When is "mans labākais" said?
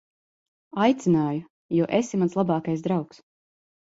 2.21-2.83